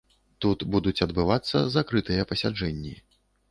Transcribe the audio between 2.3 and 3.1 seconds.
пасяджэнні.